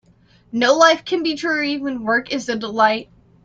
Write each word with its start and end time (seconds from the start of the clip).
No 0.51 0.73
life 0.73 1.05
can 1.05 1.21
be 1.21 1.35
dreary 1.35 1.77
when 1.77 2.01
work 2.03 2.31
is 2.33 2.49
a 2.49 2.55
delight. 2.55 3.09